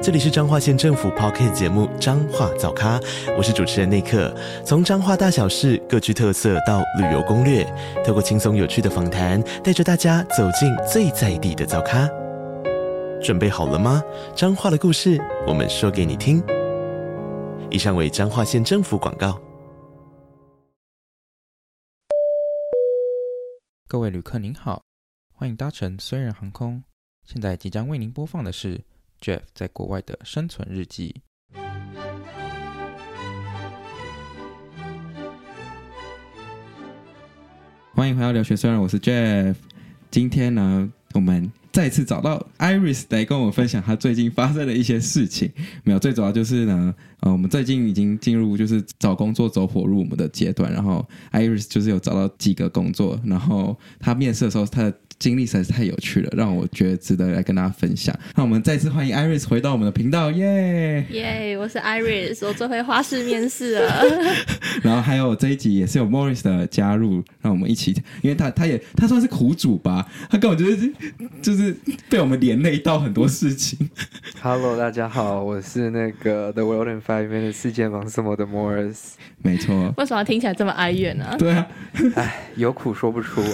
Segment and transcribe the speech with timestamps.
[0.00, 3.00] 这里是彰化县政府 Podcast 节目《彰化早咖》，
[3.36, 4.32] 我是主持人内克。
[4.64, 7.64] 从彰化大小事各具特色到旅游攻略，
[8.06, 12.08] 透过轻松有趣的访谈，带着大家走进最在地的早咖。
[13.20, 14.00] 准备好了吗？
[14.36, 16.40] 彰化的故事，我们说给你听。
[17.68, 19.36] 以上为彰化县政府广告。
[23.88, 24.84] 各位旅客您好，
[25.32, 26.84] 欢迎搭乘虽然航空。
[27.26, 28.80] 现在即将为您播放的是。
[29.20, 31.22] Jeff 在国外的生存日记。
[37.94, 39.56] 欢迎回到留学虽然，我是 Jeff。
[40.10, 45.50] 今天呢，我们再次找到 Iris 来跟我们分享她最近发生的一些事情。
[45.84, 50.72] 没有，最主要就是呢，呃，我们最近已经进入就是找工作走火入魔的阶段。
[50.72, 58.16] 然后 Iris 就是有找到几个工作，然后她面试的时候，她的经历实在是太有趣了，让我觉得值得来跟大家分享。
[58.36, 61.58] 那我们再次欢迎 Iris 回到我们的频道，耶耶！
[61.58, 64.04] 我是 Iris，我最会花式面试了。
[64.80, 67.90] 然后还有这一集也是有 Morris 的加入，让我们一起，
[68.22, 70.92] 因为他他也他算是苦主吧，他根本就是
[71.42, 71.57] 就是
[72.08, 73.88] 被我们连累到很多事情。
[74.40, 79.14] Hello，大家好，我是那个 The World in Five Minutes 世界忙什么的 Morris。
[79.42, 79.92] 没错。
[79.96, 81.36] 为什么听起来这么哀怨呢？
[81.38, 81.66] 对啊，
[82.16, 83.48] 哎，有苦说不出啊。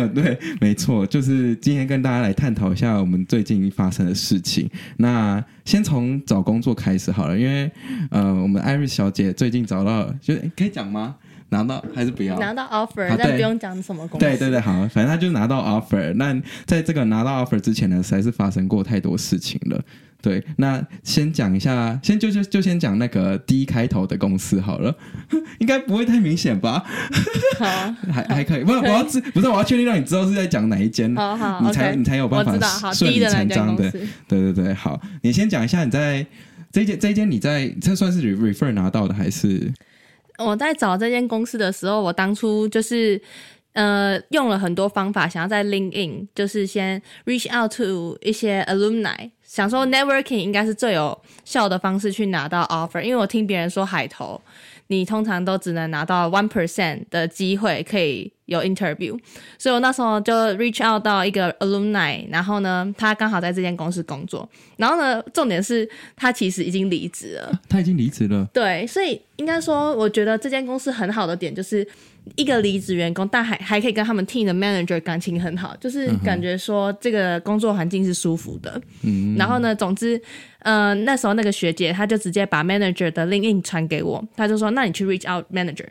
[0.14, 4.68] 对，没错，就是今天跟大家来探讨一下我们最近发生的事情。
[4.96, 7.70] 那先从找工作开始好了，因为
[8.10, 11.16] 呃，我们 Iris 小姐最近找到，就可以讲吗？
[11.50, 12.38] 拿到还是不要？
[12.38, 14.26] 拿到 offer，但不用讲什么公司。
[14.26, 16.12] 对对对，好，反正他就拿到 offer。
[16.14, 16.34] 那
[16.64, 19.80] 在这个拿到 offer 之前呢，实在是发生过太多事情了。
[20.22, 24.94] 对，那先讲一下，先就就就先讲那个 D 开头的公司好了，
[25.60, 26.84] 应该不会太明显吧？
[27.58, 27.66] 好，
[28.12, 28.62] 还还可以。
[28.62, 33.90] 不是，我要知，不是我要确定让你知道是在讲哪一间，好好，你才 okay, 你才有办法顺理成章的。
[33.90, 36.26] 对对对，好，你先讲一下你在
[36.70, 39.72] 这间这间你在这算是 refer 拿到的还是？
[40.44, 43.20] 我在找这间公司的时候，我当初就是。
[43.72, 54.42] 呃，用了很多方法，想要在 LinkedIn 就是先 reach out to 一些 alumni，想说 networking 应该是最有效的方式去拿到 offer，因为我听别人说海投，
[54.88, 59.18] 你通常都只能拿到 one percent 的机会可以有 interview，
[59.56, 64.46] 所以我那时候就 reach out 到一个 alumni，然后呢，他刚好在这间公司工作，
[64.76, 71.86] 然后呢，重点是他其实已经离职了，他已经离职了，对，所以应该说，我觉得这间公司很好的点就是。
[72.36, 78.80] 一个离职员工，但还还可以跟他们 team 的 manager 感情很好，就是感觉说这个工作环境是舒服的。
[79.02, 80.20] 嗯，然后呢，总之，
[80.58, 85.86] 呃，那时候那个学姐她就直接把 manager 的 LinkedIn 传给我，她就说：“那你去 reach out manager。”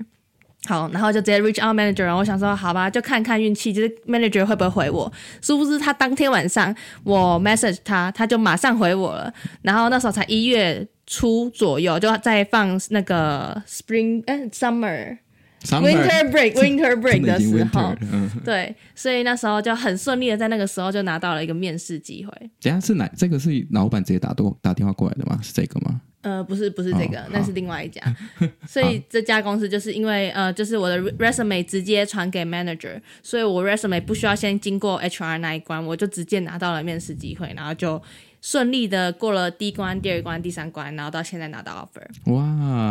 [0.66, 2.04] 好，然后就直接 reach out manager。
[2.04, 5.12] 然后我想说，好吧，就看看运气，就是 manager 会不会回我。
[5.42, 9.34] 殊不知他当天晚上我 message 他，他就马上回我了。
[9.62, 15.18] 然后那时候才一月初左右，就在放那个 spring 哎 summer。
[15.62, 22.32] Winter break，Winter break 的时候，嗯、对，所以那时候就很顺利的在那个时候就拿到了一个面试机会。
[22.62, 23.06] 等下是哪？
[23.18, 25.38] 这个是老板直接打多打电话过来的吗？
[25.44, 26.00] 是这个吗？
[26.22, 28.02] 呃，不是，不是这个，哦、那是另外一家。
[28.68, 38.02] 所以这家公司就是因为呃，就是我的 resume 直接传给 manager，所以我 resume 不需要先经过 HR 那一关，我就直接拿到了面试机会，然后就。
[38.42, 42.34] 顺利的过了第一关、第二关、第三关，然后到现在拿到 offer。
[42.34, 42.44] 哇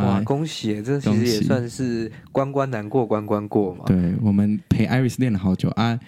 [0.05, 0.83] 哇，恭喜！
[0.83, 3.85] 这其实也算是关关难过关关过嘛。
[3.87, 5.99] 对，我们陪 Iris 练了好久啊，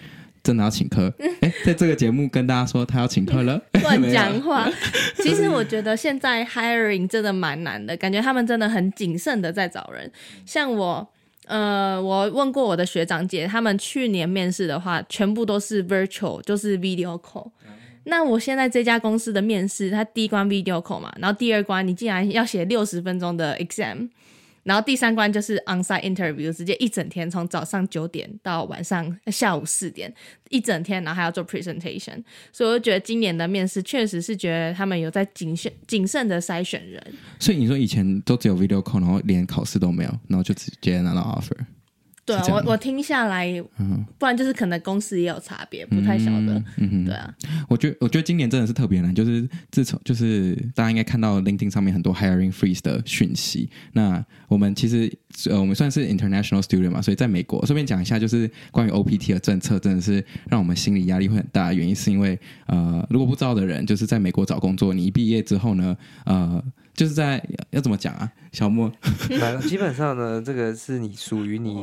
[0.43, 1.11] 真的要请客。
[1.41, 4.69] 哎，在这个节目跟大家说他要请客了，乱讲话。
[5.17, 10.11] 其实我觉得现在 hiring 真的蛮难的，感觉他们真的很谨慎的在找人。
[10.45, 11.07] 像我，
[11.47, 17.49] 呃，我问过我的学长姐，他们去年面试的话，全部都是 virtual，就是 video call。
[18.03, 24.09] 那我现在这家公司的面试，它第一关 video call 嘛，然后第二关你竟然要写六十分钟的 exam，
[24.63, 30.11] 然后第三关就是 onsite interview，直接一整天从早上九点到晚上下午四点，
[30.49, 37.01] 一整天，然后还要做 presentation，所以我就觉得今年的面试确实是觉得他们有在谨慎谨慎的筛选人。
[37.39, 41.57] 所以你说以前都只有 video call，然后连考试都没有，然后就直接拿到 offer。
[42.31, 43.47] 对啊，我我听下来，
[43.79, 46.53] 嗯，不然就是可能公司也有差别，不太晓得。
[46.77, 47.33] 嗯嗯，对啊，
[47.67, 53.69] 我觉得我觉得今年真的是特别难，就是自从就是大家应该看到 LinkedIn 上面很多 hiring freeze 的讯息。
[53.93, 55.11] 那我们其实
[55.49, 61.73] 呃我们算是 international student 嘛，所以在美国顺便讲一下，就是关于 OPT 的政策，真的是让我们心理压力会很大。
[61.73, 62.37] 原因是因为
[62.67, 65.95] 呃，如果不知道的人，就是在美国找工作，你一毕业之后呢，
[66.25, 66.63] 呃。
[67.01, 68.87] 就是在要怎么讲啊，小莫？
[69.67, 71.73] 基本上呢，这个是你属于你，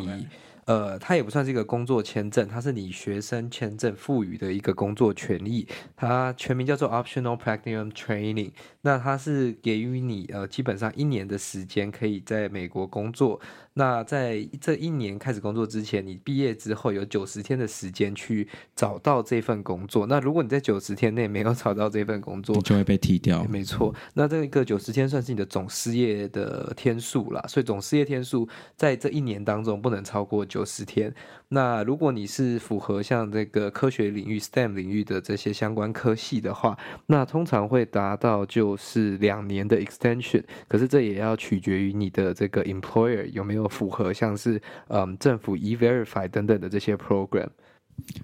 [0.68, 5.66] 呃，它也不算是一个工作签证，它是你学生签证赋予的一个工作权利，
[5.96, 8.50] 它全名叫做 Optional Practicum Training。
[8.82, 13.40] 那它是给予你呃，基本上一年的时间可以在美国工作。
[13.72, 20.04] 那在这一年开始工作之前，你毕业之后有九十天的时间去找到这份工作。
[20.06, 23.44] 那如果你在九十天内没有找到这份工作，你就会被踢掉。
[23.44, 27.42] 没错，那这个九十天算是你的总失业的天数啦。
[27.48, 31.12] 所以总失业天数在这一年当中不能超过九十天。
[31.50, 36.76] 那如果你是符合像这个科学领域 STEM 领域的这些相关科系的话，
[37.06, 40.42] 那通常会达到就是两年的 extension。
[40.68, 47.48] 可是这也要取决于你的这个 employer 有没有符合像是嗯政府 E-Verify 等等的这些 program。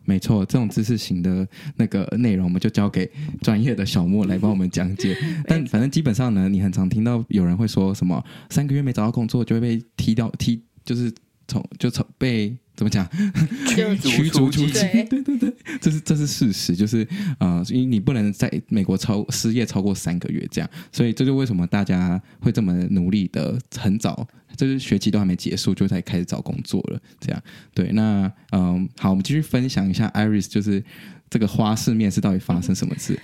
[0.04, 3.10] 没错，这种知识型的那个内容，我们就交给
[3.42, 5.16] 专业的小莫来帮我们讲解。
[5.48, 11.12] 但反正基本上呢，你很常听到有人会说什么三个月没找到工作就会被踢掉，踢就是
[11.46, 12.56] 从就从被。
[12.76, 13.08] 怎么讲？
[13.70, 15.06] 驱驱逐出境？
[15.06, 17.06] 对对对，这是这是事实，就是
[17.38, 24.26] 呃，因为你不能在美国超失业超过三个月这样，所以这就为什么大家会这么努力的，很早，
[24.56, 27.41] 就是学期都还没结束就在开始找工作了，这样
[27.73, 27.93] 对。
[27.93, 30.82] 那嗯、呃，好，我们继续分享一下 Iris，就是
[31.31, 33.17] 这个花式面试到底发生什么事？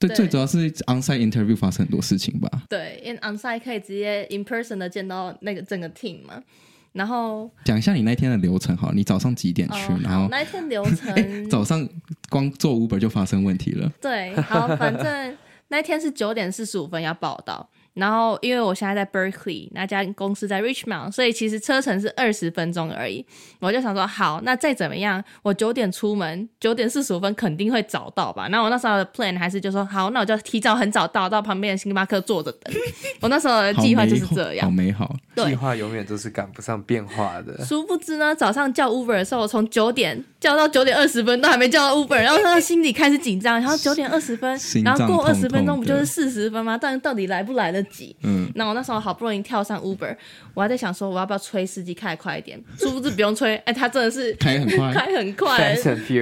[0.00, 2.64] 对，对最主要是 onsite interview 发生很多事情吧？
[2.68, 6.42] 对，因为 onsite 可以直接 in person 的见到那个整个 team 嘛。
[6.92, 9.92] 然后讲一下你那天的流程好，你早上几点去？
[9.92, 11.14] 哦、然后那天流程
[11.48, 11.88] 早上
[12.28, 13.90] 光做 Uber 就发生问题了。
[14.00, 15.36] 对，好，反正
[15.68, 17.68] 那天是九点四十五分要报到。
[17.94, 23.24] 然后，因为我现在在 Berkeley，那家公司在 Richmond，所以其实车程是二十分钟而已。
[23.58, 28.46] 我就想说，好，那再怎么样，我九点出门，九点四十五分肯定会早到吧？
[28.48, 32.74] 那我那时候的 plan 还是就说，好，那我就提早很早到，到旁边的星巴克坐着等。
[33.20, 35.14] 我那时候的计划就是这样，好美好。
[35.34, 37.64] 对，计划永远都是赶不上变化的。
[37.64, 43.60] 殊不知呢，早上叫 Uber 的时候，我从九点叫到九点二十分都还没叫到 Uber，然后他心里开始紧张。
[43.60, 46.78] 然后九点二十分，然后过二十分钟不就是四十分吗？
[46.80, 48.14] 但到底来不来得及？
[48.22, 48.50] 嗯。
[48.54, 50.16] 那我那时候好不容易跳上 Uber，
[50.54, 55.74] 我还在想说我要不要催司机开快一点，殊不知不用催，哎、欸，他真的是开很快， 开很快，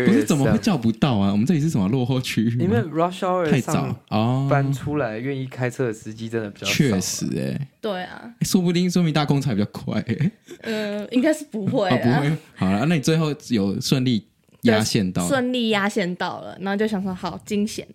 [0.06, 1.32] 不是怎么会叫不到啊？
[1.32, 2.42] 我们这里是什么落后区？
[2.42, 2.58] 域？
[2.58, 3.94] 因为 Rush Hour 太早。
[4.08, 10.32] 哦，搬出来愿意开车的司机真的比较少，确实哎、欸，对啊，说不定说明大公司还比较快、欸，
[10.62, 14.26] 嗯、呃，应该是不会、哦，不会，好了，那你最后有顺利
[14.62, 17.86] 压线到，顺利压线到了，然后就想说好惊险。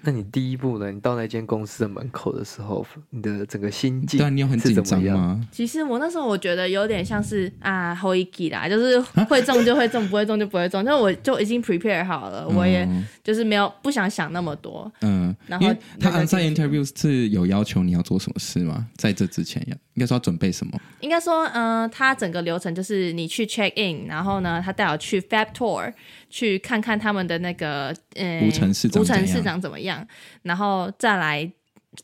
[0.00, 0.92] 那你第一步呢？
[0.92, 5.40] 你到那间公司的门口的时候，你的整个心境，对，你有很紧张吗？
[5.50, 12.88] 其实我那时候我觉得有点像是啊，后一期啦，就是会中就会中，不会中就不会中，就我就已经 prepare 好了，我也
[13.24, 14.90] 就是没有不想想那么多。
[15.00, 18.86] 嗯，然后他 onsite interview 是有要求你要做什么事吗？
[18.96, 20.80] 在这之前要应该说要准备什么？
[21.00, 25.92] 应该说，嗯、呃，他整个流程就是你去 check in，然后呢，他带我去 fab tour。
[26.30, 30.06] 去看看他们的那个呃，无城市长怎么样，
[30.42, 31.50] 然后再来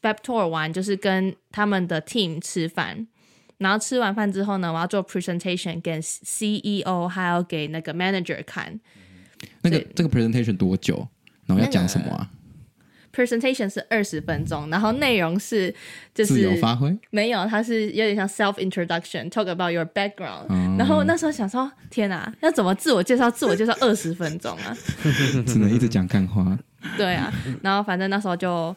[0.00, 3.06] Fab Tour 完，就是跟他们的 team 吃饭，
[3.58, 8.81] 然后吃完饭之后呢，我要做 presentation 给 CEO，还要给那个 manager 看。
[9.61, 11.06] 那个这个 presentation 多久？
[11.44, 12.31] 然后要讲什么啊
[13.14, 15.72] ？Presentation 是二十分钟，然后内容是
[16.14, 20.46] 就是自由发挥，没有，它是有点像 self introduction，talk about your background。
[20.48, 23.30] 嗯、然后那时候想说，天哪，要怎么自我介绍？
[23.30, 24.76] 自我介绍二十分钟啊，
[25.46, 26.58] 只能一直讲干话。
[26.96, 28.74] 对啊，然后反正那时候就。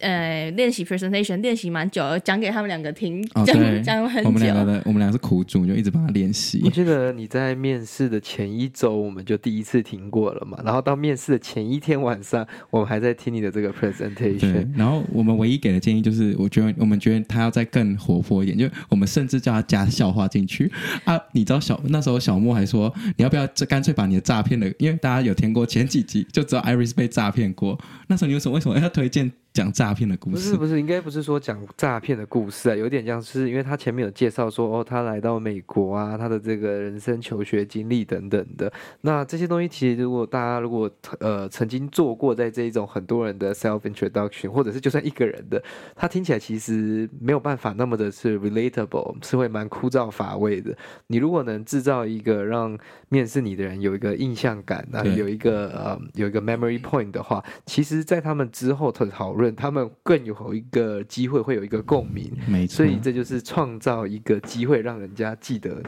[0.00, 4.28] 呃，练习 presentation 练习蛮久，讲给他们两个听，讲讲很久。
[4.28, 6.60] 我们两个的，我们两个是苦主，就一直帮他练习。
[6.64, 10.58] 我记得你在面试的前一周，我们就第一次听过了嘛。
[10.64, 14.68] 然后到面试的前一天晚上，我们还在听你的这个 presentation。
[14.76, 20.70] 然后我们唯一给的建议就是，我觉得我们觉得他要再更活泼一点，就我们甚至叫他加笑话进去
[21.04, 21.20] 啊。
[21.32, 27.78] 你知道小那时候小莫还说，你要不要这干脆把你的诈骗的，因为大家有听过前几集就知道 Iris 被诈骗过。
[28.08, 29.30] 那时候你为什么为什么要推荐？
[29.54, 30.34] 讲诈骗的故事。
[30.34, 38.70] 不是不是，应该不是说讲诈骗的故事啊，有点像是因为他前面有介绍说哦，他来到美国啊，他的这个人生求学经历等等的。
[39.02, 45.62] 那这些东西其实如果大家如果呃曾经做过在这一种很多人的 self introduction，或者是就算一个人的，
[45.94, 50.76] 他听起来其实没有办法那么的是 relatable，是会蛮枯燥乏味的。
[51.06, 52.76] 你如果能制造一个让
[53.08, 62.32] 面试你的人有一个印象感，那有一个呃有一个 memory point 的话，其实，在他们之后的讨论，他们更有一个机会会有一个共鸣。
[62.46, 65.82] 没错，所以这就是创造一个机会让人家记得。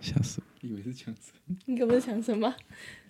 [0.00, 0.66] 吓死我！
[0.66, 2.54] 以为是枪声，你可不是枪声吗？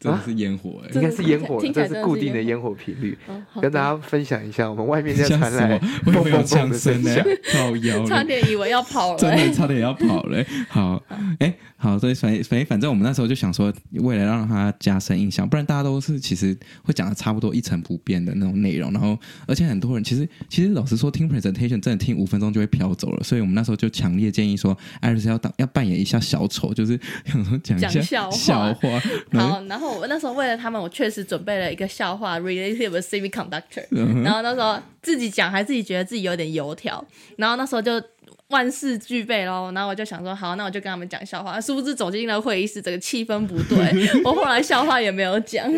[0.03, 3.17] 这是烟火哎、欸，应该是烟火，这是固定的烟火频率。
[3.61, 10.45] 跟大家分享一下，我们外面在传来砰砰砰的声响，靠腰， 差点以为要跑了，真的差点要跑了。
[10.69, 11.01] 好，
[11.39, 18.93] 哎，好，所以反反反正我们那时候就想说，为了让他加深印象，不然大家都是其实会讲的差不多一成不变的那种内容。
[18.93, 19.17] 然后，
[19.47, 23.23] 而且很多人其实其实老实说，听 presentation 真的听五分钟就会飘走了。
[23.23, 29.01] 所以我们那时候就强烈建议说，Iris 要当要扮演一下小丑，就是想说讲一下笑话。
[29.33, 29.92] 好，然后。
[29.99, 33.85] 我那时候为了他们，我确实准备了一个笑话，related with semiconductor。
[34.25, 37.05] 然后那时候自己讲，还自己觉得自己有点油条。
[37.37, 38.03] 然后那时候就
[38.53, 39.73] 万事俱备喽。
[39.75, 41.61] 然后我就想说，好，那我就跟他们讲笑话。
[41.61, 43.77] 殊不知走进了会议室，这个气氛不对。
[44.25, 45.69] 我后来笑话也没有讲，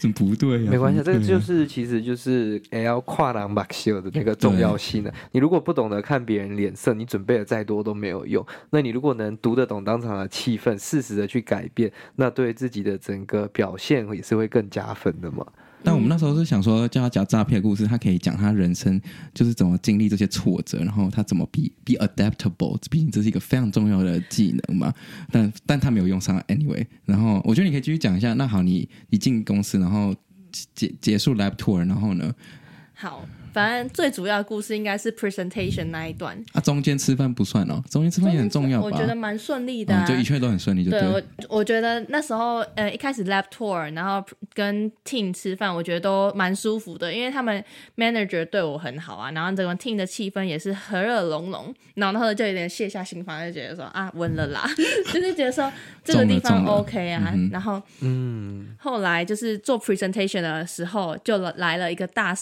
[0.00, 0.70] 怎么不对呀、啊？
[0.72, 5.14] 没关系，这个就是其实就是也要跨栏把秀的那个重要性的。
[5.30, 8.44] 你如果不懂得看别人脸色，你准备的再多都没有用。
[8.70, 15.46] 那你如果能读得懂当场的气氛，适时的去改变，那对自己的整个表现也是会更加分的嘛。
[15.84, 19.00] 但我们那时候是想说，叫他讲诈骗故事，他可以讲他人生
[19.32, 24.92] 就是怎么经历这些挫折，然后他怎么 be be adaptable，毕竟这是一个非常重要的技能嘛。
[25.30, 26.84] 但但他没有用上，anyway。
[27.04, 28.34] 然后我觉得你可以继续讲一下。
[28.34, 30.14] 那好，你你进公司，然后
[30.74, 32.34] 结结束 lab tour，然后呢？
[32.98, 33.24] 好。
[33.50, 36.38] 反正最主要的故事应该是 presentation 那一段。
[36.52, 38.84] 啊，中间吃饭不算哦，中间吃饭也很重要吧？
[38.84, 40.04] 我觉得蛮顺利的、啊。
[40.04, 41.00] 嗯，就一切都很顺利就对。
[41.00, 47.64] 对，我我觉得那时候呃一开始 lab tour，然后跟 team 吃饭，我觉得都蛮舒服的，因为他们
[47.96, 54.68] manager 对我很好啊，然后整个 team 的气氛也是和乐融融，然后那时候就有点卸下心防，就觉得说啊稳了啦，
[55.10, 55.72] 就是觉得说
[56.04, 62.34] 这个地方 OK 啊，嗯、然后嗯，后来就是做 presentation 的时候，就来了一个大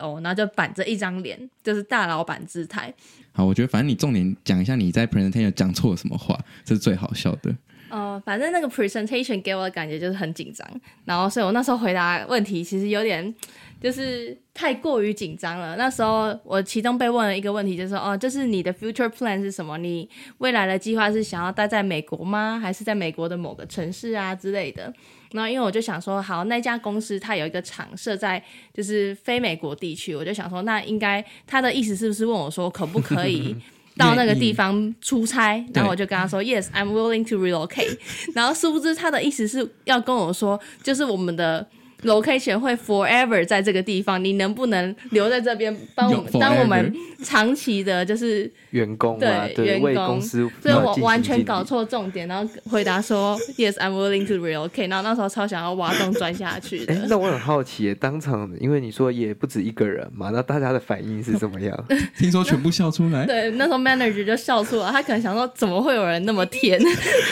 [0.00, 0.46] 哦然后就。
[0.56, 2.94] 板着一张脸，就是大老板姿态。
[3.32, 7.54] 好，我觉得反正你重点讲一下你在 presentation 讲错了什么话，这是最好笑的。
[7.96, 10.68] 呃，反正那个 presentation 给我的感觉就是很紧张，
[11.06, 13.34] 然后所以我那时候回答问题其实有点
[13.80, 15.76] 就是太过于紧张了。
[15.76, 19.78] 那时候我其中被问了一个问题，就是说哦，就是你的 future plan 是什么？
[19.78, 20.06] 你
[20.38, 22.60] 未来的计划是想要待在美国吗？
[22.60, 24.92] 还是在美国的某个城市啊之类的？
[25.32, 28.42] 那因为我就想说，好，那家公司它有一个厂设在
[28.74, 33.56] 就是非美国地区，我就想说，那应该他的意思是不是问我说，可不可以
[33.96, 35.64] 到那个地方出差？
[35.74, 37.98] 然后我就跟他说，Yes，I'm willing to relocate。
[38.34, 41.66] 然后殊不知他的意思是要跟我说，就是我们的。
[42.02, 56.94] Location 会 forever 在这个地方，你能不能留在这边帮我们当我们长期的，就是员工对，员工，所以我完全搞错重点，然后回答说 Yes I'm willing to relocate，然后那时候超想要挖洞钻下去的。
[57.08, 61.84] 那我很好奇，当场因为你说也不止一个人嘛，那大家的反应是怎么样？
[62.18, 63.24] 听说全部笑出来。
[63.26, 66.78] 对，那时候 manager 就笑出来，他可能想说怎么会有人那么甜？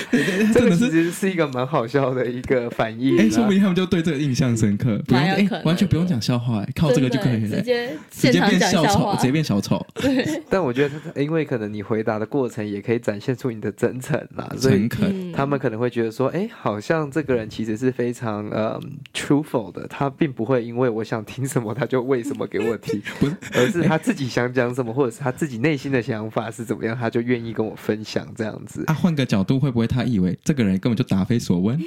[0.54, 3.18] 这个其实是一个蛮好笑的一个反应。
[3.18, 9.84] 哎，说不定他们就对这个印象深刻，不用哎，完全不用讲笑话，哎，靠这个就可以了，直接直接变小丑，直接变小丑。
[9.94, 18.80] 对，但我觉得他，因为可能你回答的过程也可以展现出你的真诚啦，诚恳，他们可能会觉得说，哎，好像这个人其实是非常呃
[19.12, 28.84] truthful 的，他并不会因为我想听什么他就为什么给我听， 不是，而是他自己想讲什么，或者是他自己内心的想法是怎么样，他就愿意跟我分享这样子。
[28.86, 31.78] 啊，换个角度，会不会他以为这个人根本就答非所问，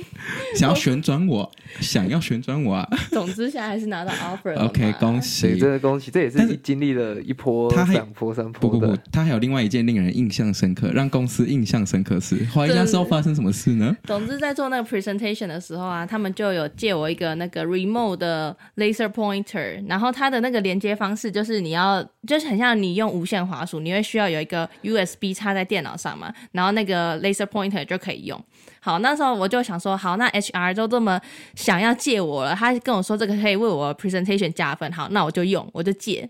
[0.55, 2.87] 想要旋转我， 想要旋转我啊？
[3.11, 4.65] 总之，现在还是拿到 offer 了。
[4.65, 6.11] OK，恭喜，真的恭喜！
[6.11, 8.69] 这也是经历了一波、两波、三波。
[8.69, 12.37] 不不不，他还有另外一件令人印象深刻、让公司印象深刻事。
[12.53, 13.95] 华一家时候发生什么事呢？
[14.03, 28.43] 总之，在做那个 presentation 的时候啊，他们就有借我一个那个 remote 的 laser pointer，然后它的那个连接方式就是你要，就是很像你用无线滑鼠，你会需要有一个 USB 插在电脑上嘛，然后那个 laser pointer 就可以用。
[28.79, 31.19] 好，那时候我就想说，好，那 HR 都这么
[31.55, 36.29] 想要借我了，他跟我说这个可以为我 presentation 加分，好，那我就用，我就借。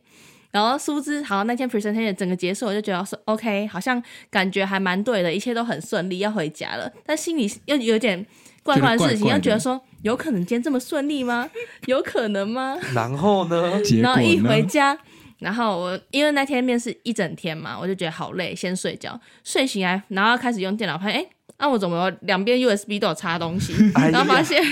[0.50, 4.02] 然后殊不知，好，那天 presentation 整个结束，我就觉得说，OK，好像
[4.32, 8.26] 感觉还蛮对的，一切都很顺利，要回家了，但心里又有点
[8.64, 11.48] 怪怪的事情，怪怪又觉得说有可能今天这么顺利吗？
[11.86, 12.78] 有可能吗？
[12.96, 14.98] 然后呢然后一回家，
[15.40, 19.20] 然后我因为那天面试一整天嘛，我就觉得好累，先睡觉。
[19.44, 21.26] 睡醒来，然后开始用电脑拍，哎。
[21.60, 23.74] 那、啊、我怎么有两边 USB 都有插东西？
[24.12, 24.64] 然后发现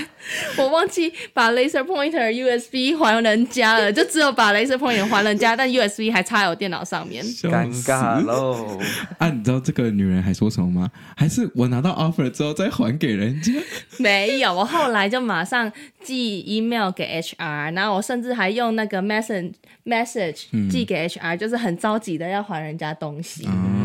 [0.56, 8.78] 我忘记把 laser pointer USB 还人家了，就只有把 laser pointer 还人家，但 USB 还插在我电脑上面，尴尬喽！
[9.18, 10.88] 啊，你知道这个女人还说什么吗？
[11.16, 13.52] 还是我拿到 offer 之后再还给人家？
[13.98, 15.70] 没有，我后来就马上
[16.04, 23.44] 寄 email 给 HR，然后我甚至还用那个 message message 寄给 HR，、嗯、就是很着急的要还人家东西。
[23.48, 23.75] 嗯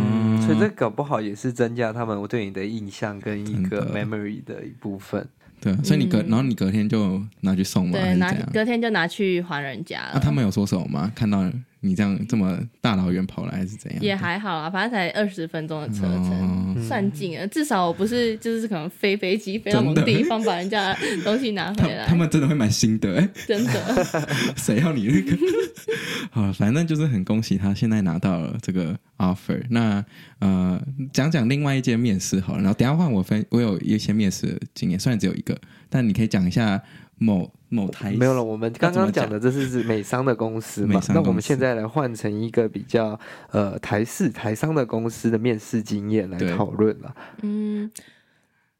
[0.53, 5.27] 所以这搞不好也是增加他们我对你的印象跟一个 memory 的一部分。
[5.59, 7.99] 对，所以你隔，然后你隔天就拿去送吗？
[7.99, 10.11] 对，拿隔天就拿去还人家了。
[10.15, 11.11] 那他们有说什么吗？
[11.15, 11.49] 看到。
[11.83, 14.01] 你这样这么大老远跑来还是怎样？
[14.01, 17.47] 也还好啊，反正才二十分钟的车程，哦、算近了。
[17.47, 22.05] 至少我不是就是可能飞飞机飞到某个地方把人家东西拿回来。
[22.05, 24.05] 他，他们真的会蛮心的哎，真的。
[24.55, 25.37] 谁要你那个？
[26.29, 29.61] 好，反正就是很恭喜他现在拿到了这个 offer。
[29.69, 30.05] 那
[30.39, 30.79] 呃，
[31.11, 35.59] 讲讲另外一间面试好了，然后等下换我分，我有一些面试的经验，虽然只有一个，
[35.89, 36.81] 但你可以讲一下。
[37.23, 40.99] 某某台没有了，我们刚刚讲的这是是美商的公司嘛？
[41.09, 43.17] 那我们现在来换成一个比较
[43.51, 47.15] 呃台式台商的公司的面试经验来讨论了。
[47.43, 47.91] 嗯，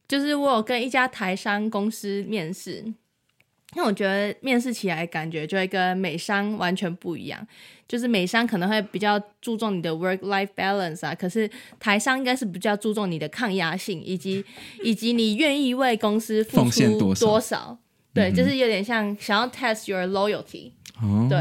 [0.07, 2.77] 就是我有跟一家台商公司面试，
[3.75, 7.47] 因为我觉得面试起来感觉就会跟美商完全不一样。
[7.87, 11.47] 就是美商可能会比较注重你的 work life balance 啊，可是
[11.79, 14.43] 台商应该是比较注重你的抗压性，以及
[14.81, 17.77] 以及你愿意为公司付出多少。
[18.13, 21.27] 对，就是有点像想要 test your loyalty，哦。
[21.29, 21.37] 对，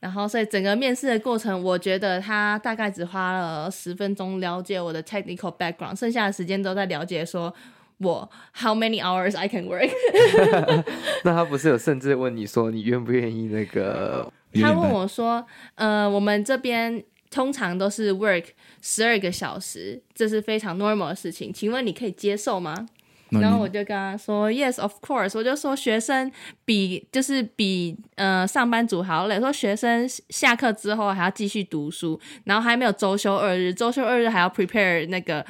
[0.00, 7.52] 然后所以整个面试的过程，我觉得他大概只花了十分钟了解我的 technical background，剩下的时间都在了解说
[7.98, 9.90] 我 how many hours I can work。
[11.24, 14.32] 那他不是有甚至问你说你愿不愿意那个？
[14.54, 18.46] 他问我说，呃，我们这边通常都是 work
[18.80, 22.88] 十二个小时，这是非常 normal 的事情，请问你可以接受吗？
[23.30, 25.38] 然后我就跟他说，Yes, of course。
[25.38, 26.30] 我就说学生
[26.64, 29.38] 比就是比呃上班族还要累。
[29.38, 35.44] 说学生下课之后还要继续读书，然后还没有周休二日，周休二日还要 prepare 那个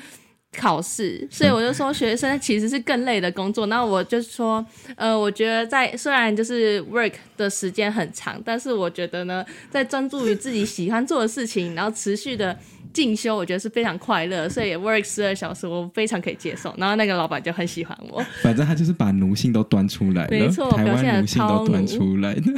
[0.56, 3.66] 考试，所以我就说学生其实是更累的工作。
[3.68, 4.64] 然后我就说，
[4.96, 12.58] 呃，我觉得在虽然就是 work 的时间很长，但是我觉得呢，在专注于自己喜欢做的事情，然后持续的。
[12.92, 16.74] 进修我觉得是非常快乐，所以也 work 十二小时我非常可以接受。
[16.76, 22.52] 然后那个老板就很喜欢我，反正他就是把奴性都端出来了，没错，台湾奴性都端出来的。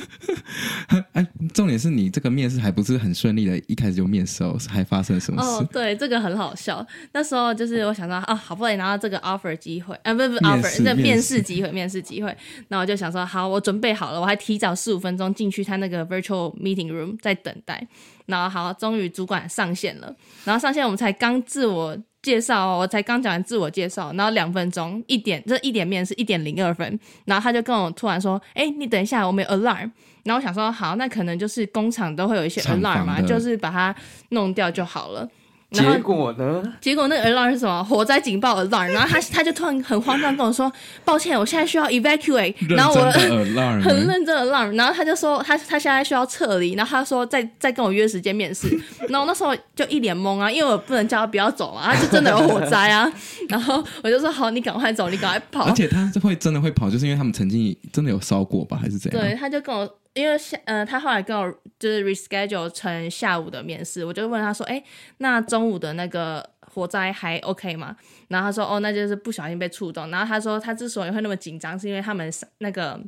[1.13, 5.49] 哎，重点是你这个面试还不是很顺利的，一开始就面试哦，还发生什么事？
[5.49, 6.85] 哦，对，这个很好笑。
[7.13, 12.35] 那时候就是我想说啊，好不容易拿到这个 offer 机会，啊，不不 offer，这面试机会，面试机会。
[12.69, 17.87] 那我就想说，好，我准备好了，我还提早四五分钟进去他那个 virtual meeting room 在等待。
[18.27, 20.15] 然后好，终于主管上线了。
[20.45, 26.99] 然后上线，我们才刚自我介绍，我才刚讲完自我介绍，然后两分钟一点，这一点面试一点零二分。
[27.25, 29.91] 然后他就跟我突然说：“哎，你等一下，我们有 alarm。”
[30.25, 33.95] 然后我想说：“好，那可能就是工厂都会有一些 alarm 嘛，就是把它
[34.31, 35.29] 弄掉就好了。”
[35.73, 36.63] 结果呢？
[36.81, 37.83] 结果那个 alarm 是什么？
[37.85, 38.91] 火灾警报 alarm。
[38.93, 40.71] 然后他他就突然很慌张跟我说
[41.05, 43.01] ：“抱歉，我现在需要 evacuate。”然后我
[43.83, 44.75] 很认真的 alarm。
[44.77, 46.75] 然后他就说他他现在需要撤离。
[46.75, 48.69] 然后他说再再跟我约时间面试。
[49.09, 53.11] 然后那时候就一脸懵啊，因为我不能叫他不要走啊，他就真的有火灾啊。
[53.49, 55.65] 然后我就说好，你赶快走，你赶快跑。
[55.67, 59.21] 而且他会真的会跑，就是因为他们曾经真的有烧过吧，还是怎样？
[59.21, 59.89] 对，他就跟我。
[60.15, 64.83] 因为下呃，他后来跟我就是 reschedule 成下午的面试，我就问他说：“哎，
[65.19, 67.97] 那中午的那个火灾还 OK 吗？”
[68.29, 73.01] 然后他说：“哦，那就是不小心被触动。”然后他说他之所以会那么紧张，是因为他们那个。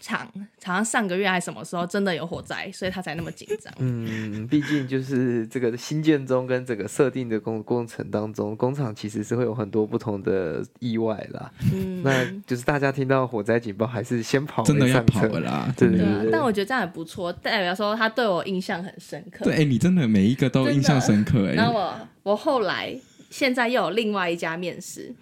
[0.00, 0.28] 厂
[0.64, 3.72] 好像上个月还是什么时候真的有火灾，所以他才那么紧张。
[3.78, 11.50] 嗯，毕竟就是这个新建中跟这个设定的工工程当中，工厂其实是会有很多不同的意外啦。
[11.72, 15.72] 嗯，那就是大家听到火灾警报还是先跑，真的要跑了啦。
[15.76, 19.44] 对对，但我觉得这样也不错，代表说他对我印象很深刻。
[19.44, 21.54] 对，哎，你真的每一个都印象深刻哎。
[21.54, 22.94] 然后我我后来
[23.30, 25.14] 现在又有另外一家面试，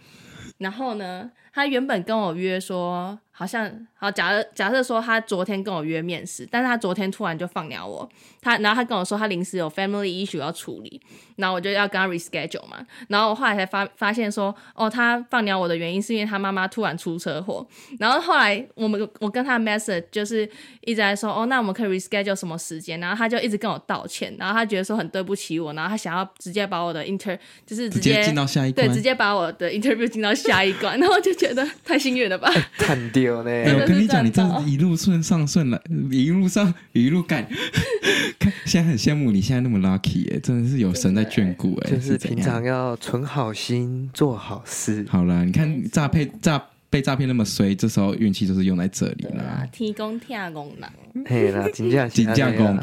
[0.59, 3.19] 然后呢，他原本跟我约说。
[3.35, 8.07] 好像好，假设假设说他昨天跟我约面试，但是他昨天突然就放鸟我，
[8.43, 11.01] 他然后他跟我说他临时有 family issue 要处理，
[11.37, 17.67] 然后我就要跟他 reschedule 嘛，然后我后来才发发现说，哦，他放鸟我的原因是因为他妈妈突然出车祸，
[17.99, 20.49] 然后后来我们我跟他 message 就是
[20.83, 37.47] 一直在说，哦，那我们可以 reschedule 什么时间，然后他就一直跟我道歉，然后他觉得说很对不起我，然后他想要直接把我的 inter 就是直接进到下一关，对，直接把我的 interview 进到下一关，然后就觉得太幸运了吧， 看丢呢、我跟你讲，你这一路顺上顺来，一路上一路干，
[38.39, 45.05] 看现在很羡慕你现在那么 lucky 哎、欸，真的是有神在眷顾哎，就是平常要存好心做好事。
[45.09, 46.63] 好了，你看诈骗诈。
[46.93, 49.67] 被诈骗那么衰，这时候运气就是用在这里了。
[49.73, 50.93] 提供天公啦，
[51.25, 52.79] 嘿啦，金价金价公，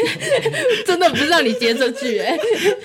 [0.86, 2.34] 真的不是让你接这句哎。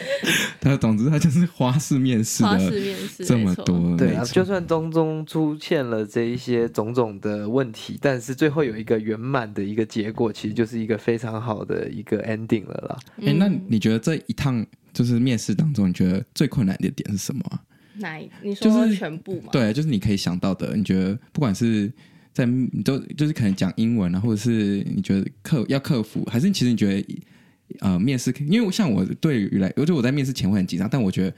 [0.59, 12.99] 他总之他就是花式面试，花式面试这么多，对啊，就算当中出现了这一些种种的问题，但是最后有一个圆满的一个结果，其实就是一个非常好的一个 ending 了啦。
[13.21, 17.61] 哎、欸，那你觉得这一趟就是面试当中，你觉得最困难的点是什么啊？
[17.99, 18.19] 哪？
[18.41, 19.49] 你说全部吗？
[19.51, 20.75] 就是、对，就是你可以想到的。
[20.75, 21.91] 你觉得不管是
[22.33, 27.19] 在你都就是可能讲英文啊，或者是你觉得克要克服，还是其实你觉得
[27.79, 31.35] 呃面试，因为像我对于来，我觉得我在面试前会很紧张，但我觉得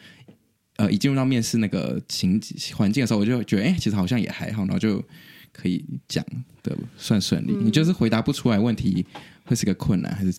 [0.77, 2.39] 呃一进入到面试那个情
[2.75, 5.03] 环境的时候，我就觉得哎、欸，其实好像也还好，然后就
[5.51, 6.25] 可以讲
[6.63, 7.53] 的算顺利。
[7.53, 9.05] 嗯、你就是回答不出来问题
[9.45, 10.33] 会是个困难，还是？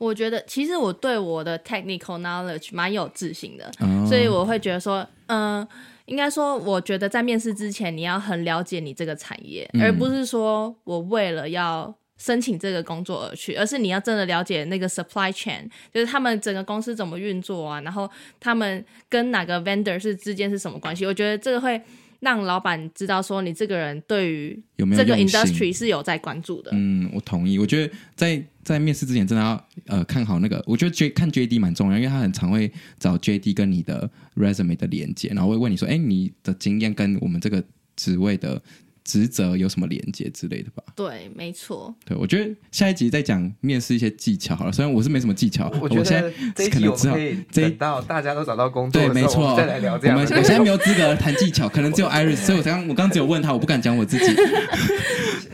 [0.00, 4.08] 我觉得其实我对我的 technical knowledge 蛮有自信的，oh.
[4.08, 5.68] 所以我会觉得说，嗯、呃，
[6.06, 18.08] 应该说，我觉得在面试之前，你要很了解你这个产业，嗯、而不是说我为了要申请这个工作而去，而是你要真的了解那个 supply chain，就是他们整个公司怎么运作啊，然后
[18.40, 21.04] 他们跟哪个 vendor 是之间是什么关系？
[21.04, 21.78] 我觉得这个会。
[22.20, 24.62] 让老板知道说你这个人对于
[24.96, 26.70] 这个 industry 是有在关注的。
[26.72, 27.58] 嗯，我同意。
[27.58, 30.62] 我觉得在在面试之前，真的要呃看好那个。
[30.66, 37.64] 我觉得 J 看 JD 蛮重要，因为他很常会找 JD 跟你的 resume 的连接，然后会问你说：“哎，你的经验跟我们这个
[37.96, 38.62] 职位的。”
[39.04, 40.82] 职责有什么连接之类的吧？
[40.94, 41.94] 对，没错。
[42.04, 44.72] 对，我觉得下一集再讲面试一些技巧好了。
[44.72, 46.22] 虽然我是没什么技巧，我觉得现
[46.54, 50.16] 在可能可以等到大家都找到工作，对，没错，再来聊这样。
[50.16, 54.24] 我们我现在没有资格谈技巧，可能只有 Iris，所以我刚我刚只有问他，我不敢讲我自己。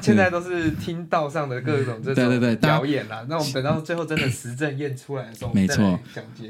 [0.00, 3.24] 现在都是听道上的各种这种对对对表演啦。
[3.28, 5.98] 那我们等到最后真的实证验出来的时候，没错，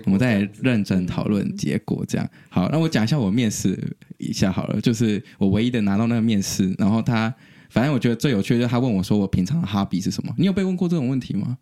[0.04, 2.04] 我们再认真讨论结果。
[2.06, 3.78] 这样好，那我讲一下我面试
[4.18, 7.32] 一下好了，就是我唯一的拿到那个面试，然后他，
[7.70, 10.34] 反正我觉得最有趣的就是他问我说我平常的 hobby 是什么？
[10.36, 11.56] 你有被问过这种问题吗？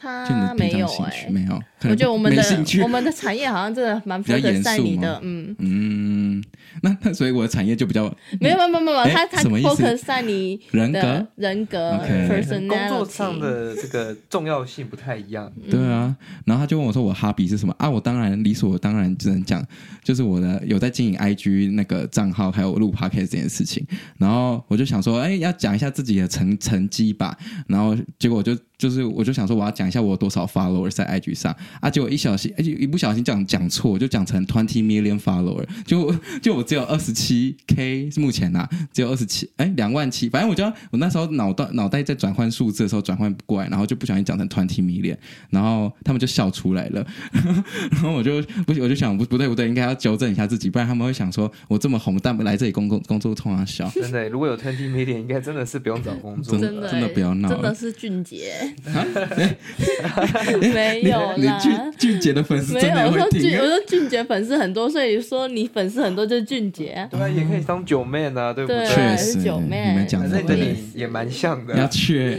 [0.00, 1.60] 他没有哎、欸，没有。
[1.82, 2.42] 我觉得我们的
[2.82, 6.44] 我们的产业好像真的蛮比较严肃的，嗯嗯。
[6.80, 8.04] 那那所以我的产业就比较
[8.40, 11.92] 没有没有没有没有，他他 focus 在你人格人格
[12.28, 15.50] personality 工作上的这个重要性不太一样。
[15.68, 16.14] 对啊，
[16.44, 17.90] 然后他就问我说我 hobby 是什么啊？
[17.90, 19.64] 我当然理所当然只能讲，
[20.04, 23.84] 就是我的有在经营 IG 那个账号，还有录 podcast 这件事情。
[24.18, 27.36] 然后我就想说，哎，要讲一下自己的成成绩吧。
[27.66, 31.90] 然后结果我就就是我就想说，我要讲一下我有多少 followers 在 IG 上啊。
[31.90, 40.28] 结果一小心，而且一不小心讲讲错，就讲成 twenty million follower，就就我只有二十七 k，目前呐、啊，只有二十七，哎，两万七。
[40.28, 45.16] 反正我就我那时候脑袋脑袋在转换数字的时候转换不过来，然后就不小心讲成 twenty million，
[45.50, 47.04] 然后他们就笑出来了。
[47.90, 53.90] 然后我就不我就想不不对不对，应该要纠正一下自己，不然他们会想说我这么红，但不来这里工作工作通常笑。
[53.94, 58.52] 真的，如果有 twenty million，应该真的是不用找工作，真的真的不要闹，真的是俊杰，
[60.60, 61.57] 没有啦。
[61.58, 67.06] 俊俊杰的粉丝真的我说俊，我说俊杰粉丝很多，所以说你粉丝很多就是俊杰。
[67.10, 68.86] 对啊，也可以当九妹呢，对不对？
[68.86, 71.76] 确实，九妹，你们讲的对，也蛮像的。
[71.76, 72.36] 要去。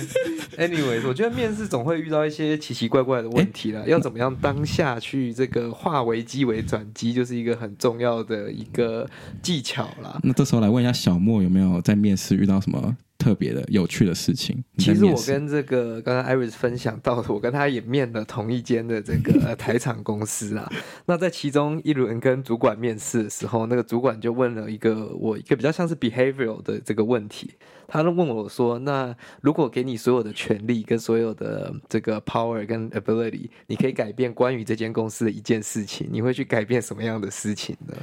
[0.58, 9.06] Anyways，我觉得面试总会遇到一些奇奇怪怪的问题啦，要怎么样当下去这个化危机为转机，就是一个很重要的一个
[9.42, 10.18] 技巧啦。
[10.22, 12.96] 那这时候来问一下小莫，有没有在面试遇到什么？
[13.26, 14.62] 特别的有趣的事情。
[14.78, 20.70] 其实我跟这个刚刚 Iris 分享到的，我跟他也面了同一间的这个 台厂公司啊。
[21.06, 27.50] 那在其中一轮跟主管面试的时候，那个主管就问了一个我一个比较像是 behavioral 的这个问题。
[27.88, 37.94] 他就问我说：“那如果给你所有的权利跟所有的这个 power 跟 ability，你可以改变关于这间公司的一件事情，你会去改变什么样的事情呢？”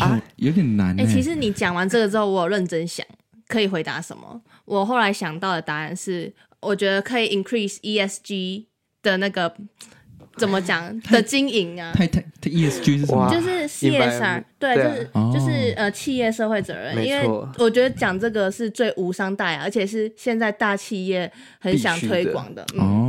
[0.00, 0.98] 啊，有点难。
[0.98, 3.06] 哎，其实你讲完这个之后，我有认真想。
[3.46, 4.40] 可以回答什么？
[4.64, 8.64] 我后来想到的答案是，我觉得可以 increase ESG
[9.02, 9.54] 的那个
[10.36, 11.92] 怎么讲的经营啊？
[11.94, 13.30] 太太太 ESG 是什么？
[13.32, 17.06] 就是 CSR，对，就是就是呃企业社会责任。
[17.06, 17.26] 因为
[17.58, 22.64] 我觉得讲这个是最无伤大雅，而且是现在大企业很想推广的。
[22.78, 23.03] 哦，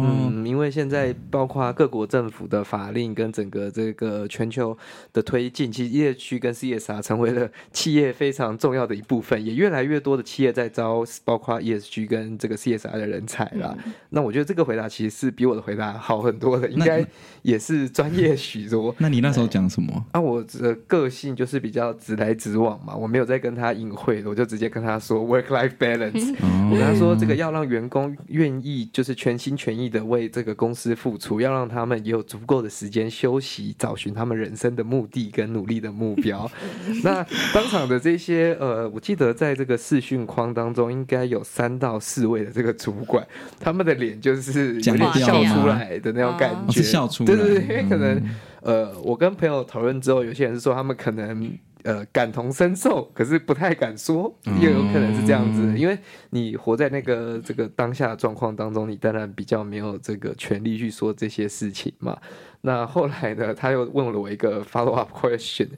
[0.46, 4.78] 因为现在包括各国政府的法令跟整个这个全球
[5.14, 13.78] 的推进，其实 ESG 跟 CSR 成为了企业非常重要的一部分，也越来越多的企业在招包括 ESG 跟这个 CSR 的人才了。
[14.10, 17.06] 那我觉得这个回答其实是比我的回答好很多的，应该。
[17.46, 18.94] 也是专业许多。
[18.98, 20.04] 那你那时候讲什么？
[20.14, 26.36] 啊，我的个性就是比较直来直往嘛，我没有在跟他隐晦的，我就直接跟他说 work life balance。
[26.72, 36.52] 我跟他说，这个要让员工愿意就是全心全意的为这个公司付出，要让他们也有足够的时间休息，找寻他们人生的目的跟努力的目标。
[37.06, 43.26] 那当场的这些呃，我记得在这个视讯框当中，应该有三到四位的这个主管，
[43.62, 47.28] 他们的脸就是有点笑出来的那种感觉，笑出来。
[47.28, 48.22] 对对对，因为可能，
[48.60, 55.98] 呃，我跟朋友讨论之后，有些人是说他们可能呃感同身受，可是不太敢说，也有可能是这样子，因为
[56.32, 62.18] 你活在那个这个当下的状况当中，你当然比较没有这个权利去说这些事情嘛。
[62.62, 65.70] 那后来呢，他又问了我一个 follow up question，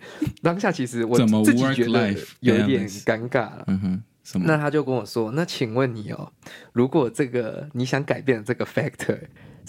[0.41, 3.65] 当下其实我自己觉得有一点尴尬了。
[3.67, 4.46] 嗯哼，什么？
[4.46, 6.34] 那他就跟我说，那请问你哦，
[6.74, 9.20] 如果这个你想改变的这个 factor。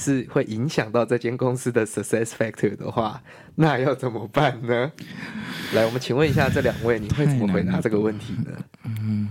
[0.01, 3.21] 是会影响到这间公司的 success factor 的话，
[3.57, 4.92] 那要怎么办呢？
[5.75, 8.53] 来，我们请问一下这两位，你会怎么回答这个问题呢？
[8.85, 9.29] 嗯，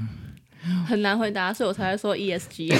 [0.86, 2.64] 很难回答，所以我才会说 ESG。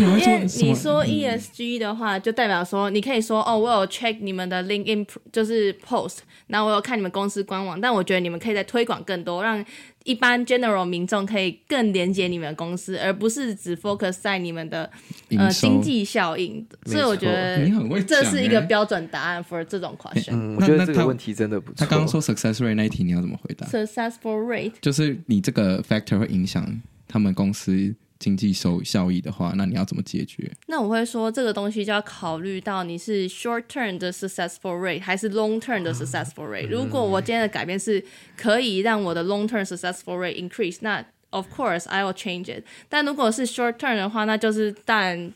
[0.00, 9.62] 因为你说 ESG 的话，就代表说你可以说哦，我有 check 你们的 LinkedIn 就是 post，然后我有看你们公司官网，但我觉得你们可以再推广更多，让。
[10.04, 14.90] 一般 general 民众可以更连接你们公司，而不是只 focus 在你们的
[15.36, 16.64] 呃经济效应。
[16.86, 17.66] 所以我觉得
[18.02, 20.32] 这是一个标准答案 for 这种 question。
[20.32, 21.76] 嗯，我觉得这个问题真的不错。
[21.78, 27.94] 他刚刚说 success rate 那一题你要怎么回答？Successful rate 就是你这个 factor 会影响他们公司。
[28.24, 30.50] 经济收效益的话，那你要怎么解决？
[30.68, 36.68] 那我会说，这个东西就要考虑到你是 short term 的 successful rate 还是 long term 的 successful rate。
[36.70, 38.02] 如果我今天的改变是
[38.34, 42.64] 可以让我的 long term successful rate increase，那 of course I will change it。
[42.88, 45.30] 但如果是 short term 的话，那就是但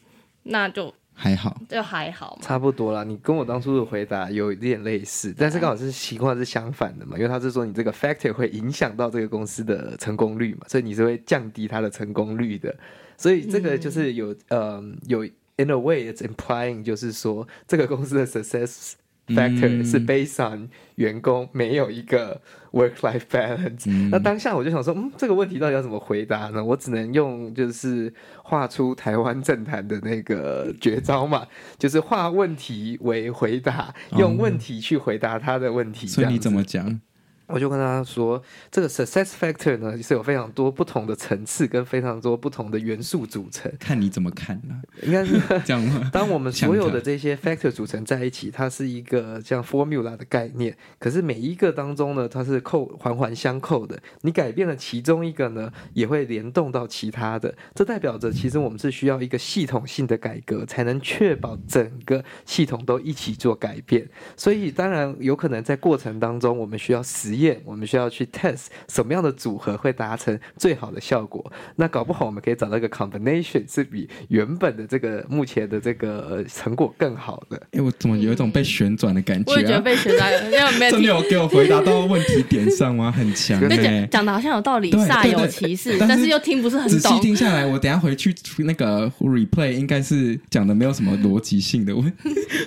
[0.45, 0.95] 那就。
[1.21, 3.03] 还好，就还好，差不多啦。
[3.03, 12.73] 你跟我当初的回答有一点类似，但是刚好是情况是相反的嘛，因为他是说你这个 factor 会影响到这个公司的成功率嘛，所以你是会降低它的成功率的。
[13.17, 15.25] 所以这个就是有，嗯、呃，有
[15.57, 18.93] in a way it's implying 就是说这个公司的 success。
[19.29, 22.41] Factor 是 based on 员工没有一个
[22.73, 23.85] work-life balance。
[23.87, 26.63] 嗯、那当下我就想说，嗯，这个问题到底要怎么回答呢？
[26.65, 28.13] 我只能用就是
[28.43, 31.47] 画出台湾政坛的那个绝招嘛，
[31.79, 36.07] 就是化问题为回答，用问题去回答他的问题。
[36.07, 37.01] 所以你怎么讲？
[37.49, 43.73] 我就跟他说，这个 success factor 呢，是有非常多不同的层次跟非常多不同的元素组成。
[43.81, 44.75] 看你怎么看呢？
[45.03, 46.09] 应该是 这样吗？
[46.13, 50.77] 当我们所有的这些 factor 组成在一起，它是一个像 formula 的概念。
[50.99, 53.99] 可是每一个当中呢，它是扣环环相扣的。
[54.21, 57.55] 你改变了其中一个呢，也会联动到其他的。
[57.75, 64.07] 这代表着，其实我们是需要一个系统性的改革，才能确保整个系统都一起做改变。
[64.37, 67.61] 所以，当然有可能在过程当中，我们需要实验。
[67.65, 71.53] 我们需要去 test 什么样的组合会达成最好的效果。
[71.77, 77.61] 那搞不好我们可以找到一个 combination 是比原本的这个目前的这个成果更好的。
[77.73, 79.55] 哎，我怎么有一种被旋转的感觉、啊？
[79.55, 83.13] 我也觉得被旋转，因为没有真的有给我回答到问题点上吗？
[83.13, 86.99] 很强、欸，讲讲的好像有道理，煞有其事，但是又听不是很懂。
[86.99, 92.13] 仔细听下来，我等下回去那个 replay 应该是讲的没有什么逻辑性的问题。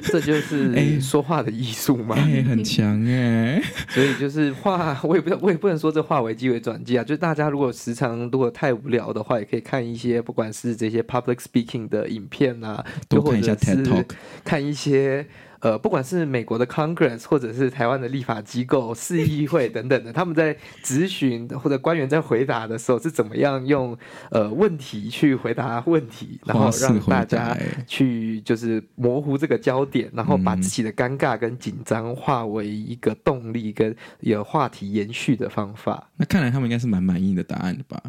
[0.04, 5.00] 这就是 哎说话的艺术嘛，哎，很强哎，所以就是话。
[5.04, 7.04] 我也不，我也不能说这话为机为转机啊。
[7.04, 14.06] 就是大家如果时常如果太无聊的话，也可以看一些不管是这些 public speaking 的影片啊，多看一下 TED Talk，
[14.44, 15.26] 看一些。
[15.62, 23.98] 呃，不管是美国的 Congress，或者是台湾的立法机构、 市议会等等的，他们在咨询或者官员在回答的时候，是怎么样用
[24.32, 36.10] 呃问题去回答问题，然后让大家去就是模糊这个焦点，然后把自己的尴尬跟紧张化为一个动力跟有话题延续的方法。
[36.18, 38.02] 那看来他们应该是蛮满意的答案的吧？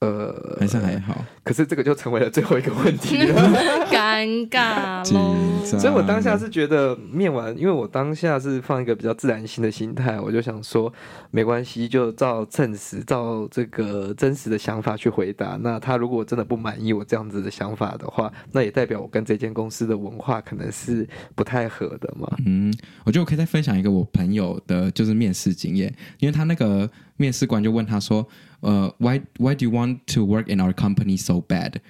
[0.00, 1.24] 呃，还是还好。
[1.42, 3.34] 可是这个就成为了最后一个问题了，
[3.90, 5.34] 尴尬喽。
[5.64, 10.92] 所以我当下是觉得面完，因为我当下是放一个比较自然心的心态，我就想说
[11.30, 15.58] 没关系，就照正实，照这个真实的想法去回答。
[15.62, 22.30] 那他如果真的不满意我这样子的想法的话，那也代表我跟这间公司的文化可能是不太合的嘛。
[22.44, 22.72] 嗯，
[23.04, 28.26] 我觉得我可以再分享一个我朋友的就是面试经验，因为他那个面试官就问他说。
[28.60, 31.80] 呃、uh,，Why Why do you want to work in our company so bad？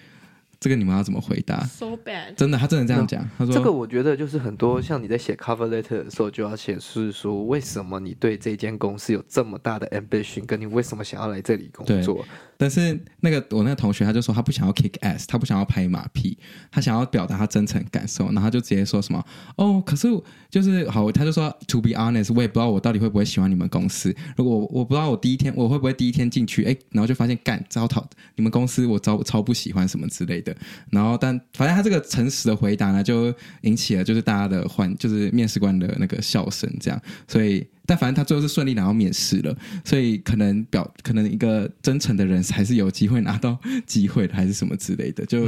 [0.61, 3.23] 这个你们要怎么回答？So bad，真的，他真的这样讲。
[3.23, 12.25] No, 他说：“这个我觉得就是很多像你在写 cover letter 的时候，就要显示说为什么你对这间公司有这么大的 ambition，跟你为什么想要来这里工作。”
[12.59, 16.39] 但是那个我那个同学他就说他不想要 kick ass，他不想要拍马屁，
[16.71, 19.23] 他想要表达他真诚感受，然后他就直接说什么
[19.57, 20.09] ：“哦，可是
[20.51, 24.15] 就是好。”他就说：“To be honest，我也不知道我到底会不会喜欢你们公司。
[24.37, 30.46] 如果我，我不知道我第一天我会不会第一天进去，哎，然后就发现干糟蹋你们公司，我超超不喜欢什么之类的。
[30.91, 33.33] 然后但反正他这个诚实的回答呢，就
[33.63, 37.67] 引起了就是大家的欢，就是面试官的那个笑声，这样，所以。
[37.89, 43.57] 但反正他最后是顺利拿到面试了，所以可能表可能一个真诚的人还是有机会拿到
[43.87, 45.25] 机会的，还是什么之类的。
[45.25, 45.43] 就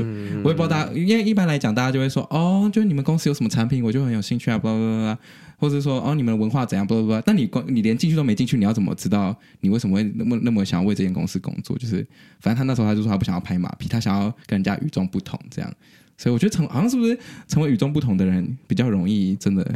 [0.44, 5.16] 我也不知道大家，因为一般来讲，大家就会说哦，就你们公司有什么产品，我就很有兴趣啊，blah blah blah，
[5.58, 7.22] 或者说哦，你们的文化怎样，blah blah blah。
[7.26, 11.76] 但你光你连进去都没进去，你要怎么知道你为什么会那么那么想要为这间公司工作？
[11.76, 11.96] 就是
[12.40, 15.70] 反正他那时候他就说他不想要拍马屁，他想要跟人家与众不同这样。
[16.16, 19.68] 所以我觉得成好像是不是成为与众不同的人比较容易，真的。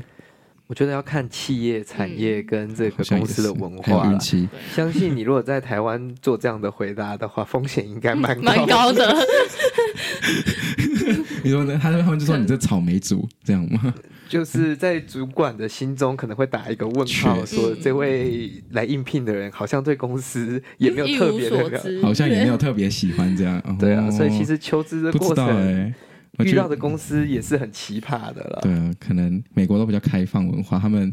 [0.68, 4.18] 我觉得要看企业产业跟这个公司的文化。
[4.74, 9.14] 相信你如果在台湾做这样的回答的话，风险应该蛮蛮高的。
[11.42, 11.78] 你说呢？
[11.80, 13.94] 他他们就说 你这草莓族这样吗？
[14.28, 23.60] 就是在主管的心中可能会打一个问号，说这位来应聘的人好像对公司也没有特别的， 好像也没有特别喜欢这样。
[23.78, 25.94] 对啊，所以其实求职的过程。
[26.38, 28.60] 遇到的公司也是很奇葩的了。
[28.62, 31.12] 对啊，可能美国都比较开放文化，他们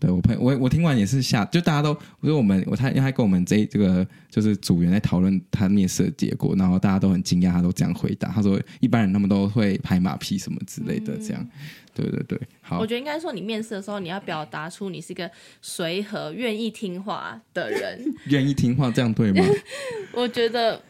[0.00, 11.50] 对我朋友，我我听完也是吓，就大家都，我说我们我他因为他跟我们这这个就是组员在讨论他面试的结果，然后大家都很惊讶，他都这样回答，他说一般人他们都会拍马屁什么之类的，这样，嗯、
[11.94, 19.44] 对对对，好，我觉得应该说你面试的时候你要表达出你是一个随和、愿意听话的人， 愿意听话这样对吗？
[20.14, 20.80] 我觉得。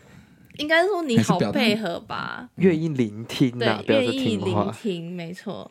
[0.58, 5.70] 应该说你好配合吧，愿意聆听啊，对，愿意聆听，没错。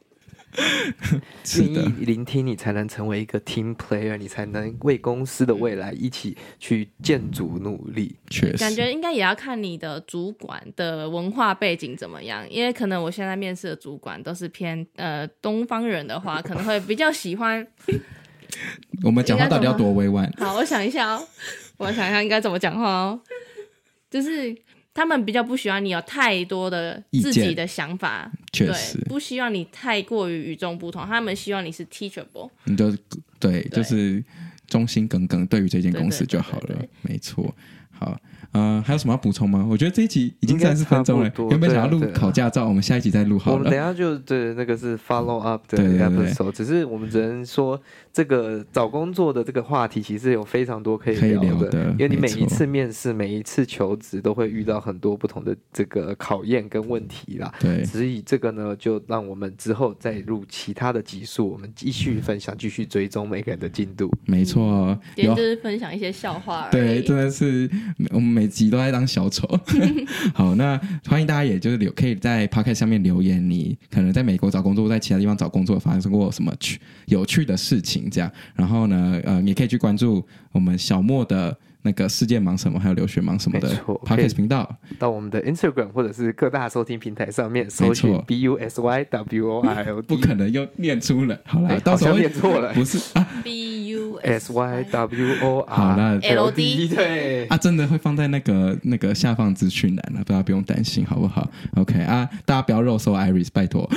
[1.58, 8.16] 愿意聆听，你才能成为一个 team player，你才能为公司的未来一起去建筑努力。
[8.30, 17.66] 确实，感觉应该也要看你的主管的文化背景怎么样，因为可能我现在面试的主管都是偏呃东方人的话，可能会比较喜欢。
[19.04, 20.32] 我们讲话到底要多委婉？
[20.38, 21.28] 好，我想一下哦，
[21.78, 23.22] 我想一下应该怎么讲话哦，
[24.10, 24.56] 就是。
[24.94, 31.06] 他们比较不喜欢你有太多的自己的想法，确实，不希望你太过于与众不同。
[31.06, 32.92] 他们希望你是 teachable，你就
[33.40, 34.24] 对，对，就是
[34.68, 36.68] 忠心耿耿，对于这间公司就好了。
[36.68, 37.56] 对对对对，没错，
[37.92, 38.18] 好。
[38.52, 39.64] 呃，还有什么要补充吗？
[39.70, 43.58] 我觉得这一集已经三十分钟了，原本想要录考驾照，我们下一集再录好了。
[43.58, 47.80] 我们等下就对那个是 follow up 的 episode，只是我们只能说
[48.20, 57.54] 这个找工作的这个话题其实有非常多可以聊的，聊的因为你每一次面试、每一次求职都会遇到很多不同的这个考验跟问题啦。
[57.62, 64.12] 对，所以这个呢，就让我们之后再录其他的集数，我们继续分享、继续追踪每个人的进度。
[64.26, 66.68] 没错，也就是分享一些笑话。
[66.72, 67.70] 对，真的是
[68.10, 68.40] 我们。
[68.40, 69.46] 每集都在当小丑，
[70.34, 81.58] 好，那欢迎大家，也就是留可以在 Podcast 上面留言，你可能在美国找工作，在其他地方找工作发生过什么趣有趣的事情，这样，然后呢，呃，你可以去关注我们小莫的。
[81.82, 83.70] 那个世界忙什么，还有留学忙什么的
[84.04, 84.70] Podcast 频道，
[85.00, 95.34] 到我们的 Instagram 或者是各大收听平台上面搜索 B U S Y W O I L 不可能又念出了，好了，到时候念错了，不是啊，B U S Y W
[95.42, 103.90] O R，好了，L D， 对，啊，真的会放在那个那个下方资讯栏了，大家不用担心，好不好？OK 啊，大家不要肉搜 Iris，拜托，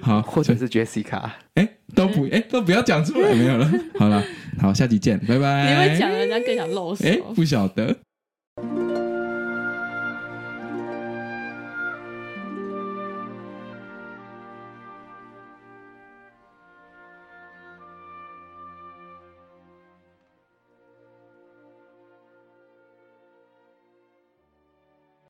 [0.00, 4.22] 好， 或者是 Jessica，哎，都不，哎，都不要讲出来，没有了，好了。
[4.60, 5.70] 好，下集见，拜拜。
[5.70, 7.04] 你会讲人家更想露手？
[7.06, 7.96] 哎，不晓得。